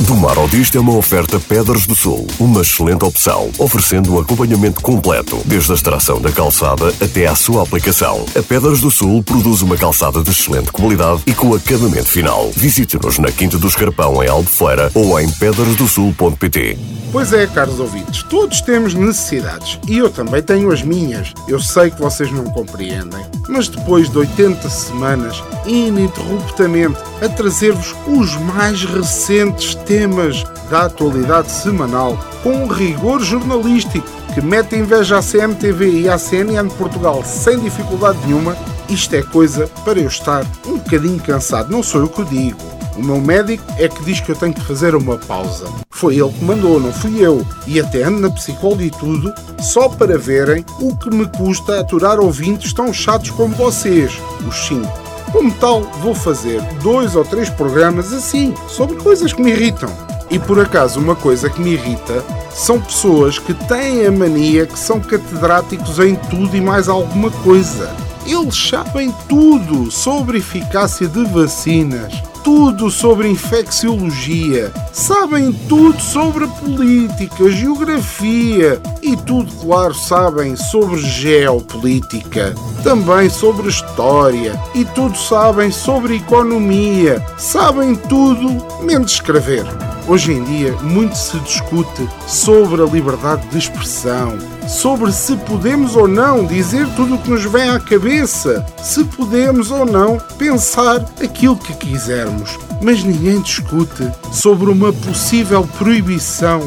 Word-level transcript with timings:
Do 0.00 0.16
Mar 0.16 0.36
ao 0.36 0.48
Disto 0.48 0.76
é 0.76 0.80
uma 0.80 0.96
oferta 0.96 1.38
Pedras 1.38 1.86
do 1.86 1.94
Sul, 1.94 2.26
uma 2.40 2.62
excelente 2.62 3.04
opção, 3.04 3.48
oferecendo 3.58 4.12
um 4.12 4.18
acompanhamento 4.18 4.80
completo, 4.80 5.40
desde 5.44 5.70
a 5.70 5.74
extração 5.76 6.20
da 6.20 6.32
calçada 6.32 6.92
até 7.00 7.28
à 7.28 7.34
sua 7.36 7.62
aplicação. 7.62 8.26
A 8.36 8.42
Pedras 8.42 8.80
do 8.80 8.90
Sul 8.90 9.22
produz 9.22 9.62
uma 9.62 9.76
calçada 9.76 10.20
de 10.20 10.30
excelente 10.30 10.72
qualidade 10.72 11.22
e 11.28 11.32
com 11.32 11.54
acabamento 11.54 12.08
final. 12.08 12.50
Visite-nos 12.56 13.20
na 13.20 13.30
Quinta 13.30 13.56
do 13.56 13.68
Escarpão, 13.68 14.20
em 14.20 14.28
Albufeira, 14.28 14.90
ou 14.94 15.18
em 15.18 15.30
pedrasdosul.pt. 15.30 16.76
Pois 17.12 17.32
é, 17.32 17.46
caros 17.46 17.78
ouvintes, 17.78 18.24
todos 18.24 18.60
temos 18.60 18.92
necessidades 18.92 19.78
e 19.86 19.98
eu 19.98 20.10
também 20.10 20.42
tenho 20.42 20.72
as 20.72 20.82
minhas. 20.82 21.32
Eu 21.46 21.60
sei 21.60 21.88
que 21.88 22.00
vocês 22.00 22.32
não 22.32 22.46
compreendem, 22.46 23.24
mas 23.48 23.68
depois 23.68 24.10
de 24.10 24.18
80 24.18 24.68
semanas, 24.68 25.40
ininterruptamente, 25.64 26.98
a 27.22 27.28
trazer-vos 27.28 27.94
os 28.08 28.34
mais 28.38 28.82
recentes 28.82 29.76
temas 29.84 30.44
da 30.70 30.86
atualidade 30.86 31.50
semanal, 31.50 32.18
com 32.42 32.64
um 32.64 32.66
rigor 32.66 33.20
jornalístico 33.20 34.06
que 34.34 34.40
mete 34.40 34.74
inveja 34.74 35.18
à 35.18 35.22
CMTV 35.22 36.00
e 36.00 36.08
à 36.08 36.18
CNN 36.18 36.68
de 36.68 36.74
Portugal 36.74 37.22
sem 37.24 37.58
dificuldade 37.60 38.18
nenhuma, 38.26 38.56
isto 38.88 39.14
é 39.14 39.22
coisa 39.22 39.68
para 39.84 40.00
eu 40.00 40.08
estar 40.08 40.44
um 40.66 40.78
bocadinho 40.78 41.20
cansado. 41.20 41.70
Não 41.70 41.82
sou 41.82 42.00
eu 42.00 42.08
que 42.08 42.24
digo. 42.24 42.58
O 42.96 43.02
meu 43.02 43.20
médico 43.20 43.64
é 43.78 43.88
que 43.88 44.04
diz 44.04 44.20
que 44.20 44.30
eu 44.30 44.36
tenho 44.36 44.54
que 44.54 44.60
fazer 44.60 44.94
uma 44.94 45.18
pausa. 45.18 45.66
Foi 45.90 46.16
ele 46.16 46.32
que 46.32 46.44
mandou, 46.44 46.80
não 46.80 46.92
fui 46.92 47.24
eu. 47.24 47.44
E 47.66 47.80
até 47.80 48.04
ando 48.04 48.20
na 48.20 48.30
psicóloga 48.30 48.84
e 48.84 48.90
tudo, 48.90 49.32
só 49.60 49.88
para 49.88 50.18
verem 50.18 50.64
o 50.80 50.96
que 50.96 51.10
me 51.10 51.26
custa 51.26 51.80
aturar 51.80 52.20
ouvintes 52.20 52.72
tão 52.72 52.92
chatos 52.92 53.30
como 53.30 53.54
vocês, 53.54 54.12
os 54.46 54.66
cinco. 54.66 55.03
Como 55.34 55.50
tal, 55.50 55.82
vou 56.00 56.14
fazer 56.14 56.62
dois 56.80 57.16
ou 57.16 57.24
três 57.24 57.50
programas 57.50 58.12
assim, 58.12 58.54
sobre 58.68 58.94
coisas 58.94 59.32
que 59.32 59.42
me 59.42 59.50
irritam. 59.50 59.90
E 60.30 60.38
por 60.38 60.60
acaso, 60.60 61.00
uma 61.00 61.16
coisa 61.16 61.50
que 61.50 61.60
me 61.60 61.72
irrita 61.72 62.24
são 62.52 62.80
pessoas 62.80 63.36
que 63.36 63.52
têm 63.52 64.06
a 64.06 64.12
mania 64.12 64.64
que 64.64 64.78
são 64.78 65.00
catedráticos 65.00 65.98
em 65.98 66.14
tudo 66.14 66.56
e 66.56 66.60
mais 66.60 66.88
alguma 66.88 67.32
coisa. 67.32 67.92
Eles 68.24 68.56
sabem 68.56 69.12
tudo 69.28 69.90
sobre 69.90 70.38
eficácia 70.38 71.08
de 71.08 71.24
vacinas, 71.24 72.14
tudo 72.44 72.88
sobre 72.88 73.28
infecciologia, 73.28 74.72
sabem 74.92 75.52
tudo 75.68 76.00
sobre 76.00 76.46
política, 76.46 77.50
geografia 77.50 78.80
e 79.04 79.14
tudo, 79.18 79.52
claro, 79.60 79.94
sabem 79.94 80.56
sobre 80.56 80.98
geopolítica, 80.98 82.54
também 82.82 83.28
sobre 83.28 83.68
história 83.68 84.58
e 84.74 84.82
tudo 84.82 85.16
sabem 85.18 85.70
sobre 85.70 86.16
economia, 86.16 87.22
sabem 87.36 87.94
tudo 87.94 88.82
menos 88.82 89.12
escrever. 89.12 89.66
Hoje 90.08 90.32
em 90.32 90.42
dia, 90.44 90.72
muito 90.82 91.16
se 91.16 91.38
discute 91.40 92.08
sobre 92.26 92.82
a 92.82 92.86
liberdade 92.86 93.46
de 93.48 93.58
expressão, 93.58 94.38
sobre 94.66 95.12
se 95.12 95.36
podemos 95.36 95.96
ou 95.96 96.08
não 96.08 96.44
dizer 96.44 96.86
tudo 96.96 97.14
o 97.14 97.18
que 97.18 97.30
nos 97.30 97.44
vem 97.44 97.68
à 97.68 97.80
cabeça, 97.80 98.64
se 98.82 99.04
podemos 99.04 99.70
ou 99.70 99.84
não 99.84 100.18
pensar 100.38 100.96
aquilo 101.22 101.56
que 101.56 101.74
quisermos. 101.74 102.58
Mas 102.82 103.02
ninguém 103.02 103.40
discute 103.40 104.10
sobre 104.32 104.70
uma 104.70 104.92
possível 104.92 105.66
proibição 105.78 106.60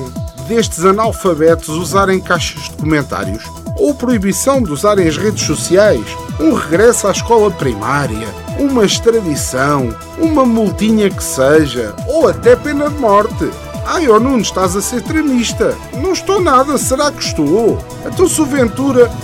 destes 0.47 0.85
analfabetos 0.85 1.69
usarem 1.69 2.19
caixas 2.19 2.63
de 2.63 2.77
comentários 2.77 3.43
ou 3.77 3.93
proibição 3.93 4.61
de 4.61 4.71
usarem 4.71 5.07
as 5.07 5.17
redes 5.17 5.43
sociais, 5.43 6.05
um 6.39 6.53
regresso 6.53 7.07
à 7.07 7.11
escola 7.11 7.51
primária, 7.51 8.27
uma 8.59 8.85
extradição, 8.85 9.95
uma 10.17 10.45
multinha 10.45 11.09
que 11.09 11.23
seja, 11.23 11.93
ou 12.07 12.27
até 12.27 12.55
pena 12.55 12.89
de 12.89 12.99
morte. 12.99 13.49
Ai, 13.85 14.09
oh 14.09 14.19
Nuno, 14.19 14.41
estás 14.41 14.75
a 14.75 14.81
ser 14.81 15.01
tremista. 15.01 15.73
Não 16.01 16.11
estou 16.11 16.41
nada, 16.41 16.77
será 16.77 17.09
que 17.09 17.23
estou? 17.23 17.81
Então 18.05 18.27
se 18.27 18.41
o 18.41 18.47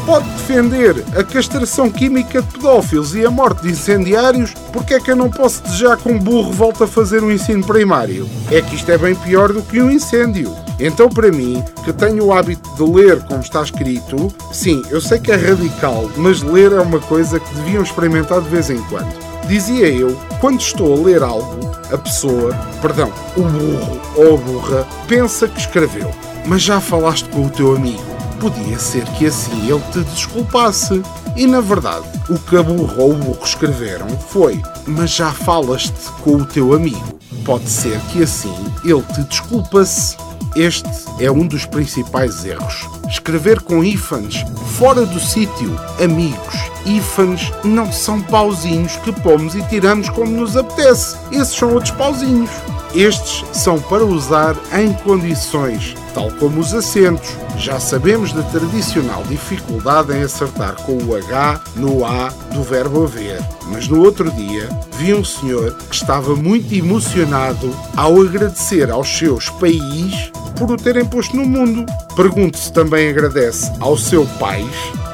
pode 0.06 0.30
defender 0.30 1.04
a 1.18 1.24
castração 1.24 1.90
química 1.90 2.42
de 2.42 2.48
pedófilos 2.48 3.14
e 3.14 3.26
a 3.26 3.32
morte 3.32 3.64
de 3.64 3.72
incendiários, 3.72 4.54
porque 4.72 4.94
é 4.94 5.00
que 5.02 5.12
eu 5.12 5.18
não 5.18 5.30
posso 5.30 5.62
desejar 5.64 5.98
que 5.98 6.08
um 6.08 6.18
burro 6.18 6.54
volte 6.54 6.84
a 6.84 6.88
fazer 6.88 7.22
o 7.24 7.26
um 7.26 7.32
ensino 7.32 7.66
primário? 7.66 8.30
É 8.50 8.62
que 8.62 8.76
isto 8.76 8.90
é 8.90 8.98
bem 8.98 9.16
pior 9.16 9.52
do 9.52 9.62
que 9.62 9.82
um 9.82 9.92
incêndio. 9.92 10.56
Então, 10.80 11.10
para 11.10 11.32
mim, 11.32 11.64
que 11.84 11.94
tenho 11.94 12.26
o 12.26 12.34
hábito 12.34 12.70
de 12.76 12.92
ler 12.92 13.22
como 13.24 13.42
está 13.42 13.62
escrito, 13.62 14.34
sim, 14.52 14.82
eu 14.90 15.00
sei 15.00 15.20
que 15.20 15.32
é 15.32 15.36
radical, 15.36 16.10
mas 16.18 16.42
ler 16.42 16.72
é 16.72 16.82
uma 16.82 17.00
coisa 17.00 17.40
que 17.40 17.56
deviam 17.56 17.84
experimentar 17.84 18.42
de 18.42 18.50
vez 18.50 18.70
em 18.70 18.82
quando. 18.84 19.14
Dizia 19.48 19.88
eu, 19.88 20.18
quando 20.40 20.62
estou 20.62 20.94
a 20.94 21.06
ler 21.06 21.22
algo, 21.22 21.70
a 21.92 21.98
pessoa, 21.98 22.54
perdão, 22.82 23.12
o 23.36 23.42
burro 23.42 24.02
ou 24.16 24.36
a 24.36 24.38
burra, 24.38 24.88
pensa 25.08 25.48
que 25.48 25.60
escreveu, 25.60 26.10
mas 26.46 26.62
já 26.62 26.80
falaste 26.80 27.28
com 27.30 27.46
o 27.46 27.50
teu 27.50 27.76
amigo. 27.76 28.14
Podia 28.40 28.80
ser 28.80 29.06
que 29.12 29.28
assim 29.28 29.70
ele 29.70 29.82
te 29.92 30.00
desculpasse. 30.12 31.02
E 31.36 31.48
na 31.48 31.62
verdade, 31.62 32.06
o 32.30 32.38
que 32.38 32.58
a 32.58 32.64
burra 32.64 33.02
ou 33.02 33.12
o 33.12 33.16
burro 33.16 33.44
escreveram 33.44 34.08
foi: 34.10 34.62
Mas 34.86 35.12
já 35.12 35.32
falaste 35.32 36.12
com 36.22 36.38
o 36.38 36.46
teu 36.46 36.74
amigo. 36.74 37.20
Pode 37.46 37.70
ser 37.70 38.00
que 38.12 38.24
assim 38.24 38.54
ele 38.84 39.02
te 39.14 39.24
desculpasse. 39.24 40.18
Este 40.56 40.88
é 41.20 41.32
um 41.32 41.48
dos 41.48 41.66
principais 41.66 42.46
erros. 42.46 42.88
Escrever 43.10 43.60
com 43.62 43.84
ífans 43.84 44.46
fora 44.78 45.04
do 45.04 45.20
sítio, 45.20 45.76
amigos. 46.04 46.56
Ífans 46.86 47.52
não 47.64 47.92
são 47.92 48.22
pauzinhos 48.22 48.96
que 48.98 49.12
pomos 49.12 49.56
e 49.56 49.64
tiramos 49.64 50.10
como 50.10 50.30
nos 50.30 50.56
apetece. 50.56 51.18
Esses 51.32 51.56
são 51.56 51.74
outros 51.74 51.92
pauzinhos. 51.92 52.52
Estes 52.94 53.44
são 53.52 53.80
para 53.80 54.06
usar 54.06 54.56
em 54.78 54.94
condições, 54.94 55.96
tal 56.14 56.32
como 56.34 56.60
os 56.60 56.76
acentos. 56.76 57.36
Já 57.58 57.80
sabemos 57.80 58.32
da 58.34 58.44
tradicional 58.44 59.24
dificuldade 59.24 60.14
em 60.14 60.22
acertar 60.22 60.76
com 60.84 60.98
o 60.98 61.16
H 61.16 61.62
no 61.76 62.06
A 62.06 62.30
do 62.54 62.62
verbo 62.62 63.06
haver. 63.06 63.42
Mas 63.72 63.88
no 63.88 64.04
outro 64.04 64.30
dia 64.32 64.70
vi 65.00 65.16
um 65.16 65.26
senhor 65.26 65.76
que 65.90 65.96
estava 65.96 66.36
muito 66.36 66.72
emocionado 66.76 67.76
ao 67.98 68.22
agradecer 68.22 68.92
aos 68.92 69.08
seus 69.08 69.50
país 69.50 70.32
por 70.58 70.72
o 70.72 70.78
terem 70.78 71.06
posto 71.06 71.36
no 71.36 71.46
mundo. 71.46 71.86
Pergunto 72.16 72.58
se 72.58 72.72
também 72.72 73.10
agradece 73.10 73.72
ao 73.80 73.98
seu 73.98 74.26
pai 74.40 74.66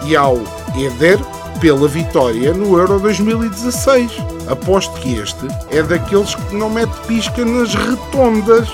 e 0.05 0.15
ao 0.15 0.37
Eder 0.77 1.19
pela 1.59 1.87
vitória 1.87 2.53
no 2.53 2.77
Euro 2.77 2.99
2016. 2.99 4.11
Aposto 4.47 4.93
que 4.99 5.15
este 5.15 5.47
é 5.71 5.83
daqueles 5.83 6.35
que 6.35 6.55
não 6.55 6.69
mete 6.69 6.95
pisca 7.07 7.43
nas 7.43 7.73
retondas. 7.73 8.69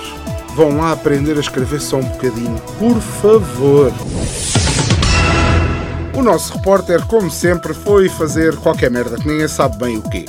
Vão 0.55 0.77
lá 0.77 0.91
aprender 0.91 1.35
a 1.37 1.41
escrever 1.41 1.81
só 1.81 1.97
um 1.97 2.03
bocadinho, 2.03 2.61
por 2.79 2.99
favor. 3.01 3.91
O 6.13 6.21
nosso 6.21 6.53
repórter, 6.53 7.05
como 7.07 7.29
sempre, 7.29 7.73
foi 7.73 8.07
fazer 8.07 8.55
qualquer 8.57 8.89
merda 8.89 9.17
que 9.17 9.27
ninguém 9.27 9.47
sabe 9.49 9.77
bem 9.77 9.97
o 9.97 10.01
quê. 10.01 10.25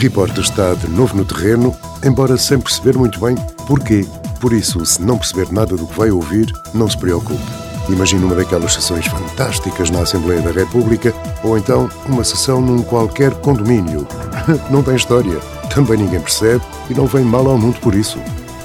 Repórter 0.00 0.42
está 0.42 0.72
de 0.72 0.88
novo 0.88 1.14
no 1.14 1.26
terreno, 1.26 1.76
embora 2.02 2.38
sem 2.38 2.58
perceber 2.58 2.96
muito 2.96 3.20
bem 3.20 3.36
porquê. 3.66 4.06
Por 4.40 4.50
isso, 4.50 4.84
se 4.86 5.02
não 5.02 5.18
perceber 5.18 5.52
nada 5.52 5.76
do 5.76 5.86
que 5.86 5.98
vai 5.98 6.10
ouvir, 6.10 6.50
não 6.72 6.88
se 6.88 6.96
preocupe. 6.96 7.38
Imagine 7.90 8.24
uma 8.24 8.34
daquelas 8.34 8.72
sessões 8.72 9.06
fantásticas 9.06 9.90
na 9.90 10.00
Assembleia 10.00 10.40
da 10.40 10.52
República 10.52 11.12
ou 11.44 11.58
então 11.58 11.90
uma 12.06 12.24
sessão 12.24 12.62
num 12.62 12.82
qualquer 12.82 13.34
condomínio. 13.40 14.08
não 14.70 14.82
tem 14.82 14.96
história, 14.96 15.38
também 15.74 15.98
ninguém 15.98 16.20
percebe 16.20 16.64
e 16.88 16.94
não 16.94 17.06
vem 17.06 17.22
mal 17.22 17.46
ao 17.46 17.58
mundo 17.58 17.78
por 17.80 17.94
isso. 17.94 18.18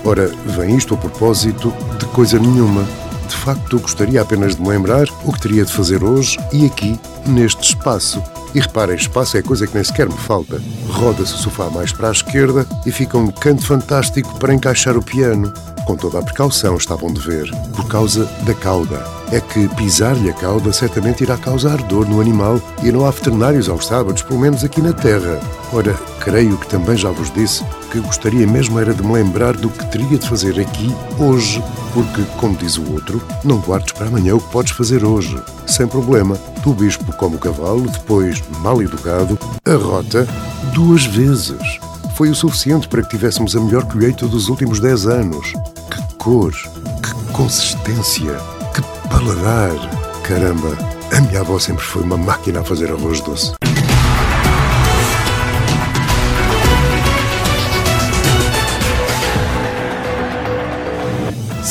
Ora, 0.05 0.31
vem 0.45 0.77
isto 0.77 0.93
a 0.93 0.97
propósito 0.97 1.73
de 1.99 2.05
coisa 2.07 2.39
nenhuma. 2.39 2.85
De 3.27 3.35
facto, 3.35 3.79
gostaria 3.79 4.21
apenas 4.21 4.55
de 4.55 4.61
me 4.61 4.69
lembrar 4.69 5.07
o 5.25 5.33
que 5.33 5.41
teria 5.41 5.65
de 5.65 5.73
fazer 5.73 6.01
hoje 6.01 6.37
e 6.53 6.65
aqui, 6.65 6.97
neste 7.25 7.73
espaço. 7.73 8.23
E 8.55 8.59
reparem, 8.61 8.95
espaço 8.95 9.37
é 9.37 9.41
coisa 9.41 9.67
que 9.67 9.75
nem 9.75 9.83
sequer 9.83 10.07
me 10.07 10.17
falta. 10.17 10.61
Roda-se 10.87 11.33
o 11.33 11.37
sofá 11.37 11.69
mais 11.69 11.91
para 11.91 12.07
a 12.07 12.11
esquerda 12.13 12.65
e 12.85 12.91
fica 12.91 13.17
um 13.17 13.27
canto 13.27 13.65
fantástico 13.65 14.39
para 14.39 14.53
encaixar 14.53 14.95
o 14.95 15.03
piano. 15.03 15.53
Com 15.85 15.97
toda 15.97 16.19
a 16.19 16.23
precaução, 16.23 16.77
está 16.77 16.95
bom 16.95 17.11
de 17.11 17.19
ver, 17.19 17.51
por 17.75 17.85
causa 17.89 18.23
da 18.45 18.53
cauda. 18.53 19.03
É 19.29 19.41
que 19.41 19.67
pisar-lhe 19.75 20.29
a 20.29 20.33
cauda 20.33 20.71
certamente 20.71 21.21
irá 21.21 21.35
causar 21.35 21.81
dor 21.83 22.07
no 22.07 22.21
animal 22.21 22.61
e 22.81 22.93
não 22.93 23.05
há 23.05 23.11
veterinários 23.11 23.67
aos 23.67 23.87
sábados, 23.87 24.21
pelo 24.21 24.39
menos 24.39 24.63
aqui 24.63 24.81
na 24.81 24.93
Terra. 24.93 25.37
Ora, 25.73 25.93
creio 26.21 26.57
que 26.57 26.67
também 26.67 26.95
já 26.95 27.11
vos 27.11 27.29
disse 27.31 27.61
que 27.91 27.99
gostaria 27.99 28.47
mesmo 28.47 28.79
era 28.79 28.93
de 28.93 29.03
me 29.03 29.11
lembrar 29.11 29.57
do 29.57 29.69
que 29.69 29.85
teria 29.91 30.17
de 30.17 30.29
fazer 30.29 30.57
aqui, 30.61 30.95
hoje, 31.19 31.61
porque, 31.93 32.23
como 32.39 32.55
diz 32.55 32.77
o 32.77 32.93
outro, 32.93 33.21
não 33.43 33.57
guardes 33.57 33.91
para 33.91 34.07
amanhã 34.07 34.33
o 34.35 34.39
que 34.39 34.51
podes 34.51 34.71
fazer 34.71 35.03
hoje. 35.03 35.37
Sem 35.67 35.87
problema, 35.87 36.37
tu, 36.65 36.73
bispo, 36.73 37.15
como 37.17 37.37
cavalo, 37.37 37.87
depois, 37.87 38.43
mal 38.61 38.81
educado, 38.81 39.37
arrota 39.63 40.27
duas 40.73 41.05
vezes. 41.05 41.61
Foi 42.15 42.27
o 42.31 42.33
suficiente 42.33 42.87
para 42.87 43.03
que 43.03 43.09
tivéssemos 43.09 43.55
a 43.55 43.61
melhor 43.61 43.85
colheita 43.85 44.25
dos 44.25 44.49
últimos 44.49 44.79
dez 44.79 45.05
anos. 45.05 45.53
Que 45.91 46.15
cor, 46.15 46.51
que 47.03 47.33
consistência, 47.33 48.35
que 48.73 48.81
paladar. 49.09 49.75
Caramba, 50.23 50.75
a 51.15 51.21
minha 51.21 51.41
avó 51.41 51.59
sempre 51.59 51.83
foi 51.83 52.01
uma 52.01 52.17
máquina 52.17 52.61
a 52.61 52.63
fazer 52.63 52.91
arroz 52.91 53.21
doce. 53.21 53.53